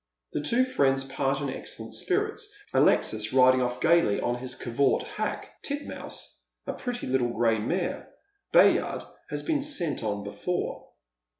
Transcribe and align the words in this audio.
The 0.33 0.41
two 0.41 0.65
fiiends 0.65 1.03
part 1.07 1.41
in 1.41 1.49
excellent 1.51 1.93
spirits, 1.93 2.51
Alexis 2.73 3.33
riding 3.33 3.61
off 3.61 3.79
gaily 3.79 4.19
on 4.19 4.33
his 4.33 4.55
covert 4.55 5.03
hack, 5.03 5.61
Titmouse, 5.61 6.39
a 6.65 6.73
pretty 6.73 7.05
little 7.05 7.29
gray 7.29 7.59
mare. 7.59 8.09
Bayard 8.51 9.03
has 9.29 9.43
been 9.43 9.61
sent 9.61 10.01
on 10.03 10.23
before. 10.23 10.87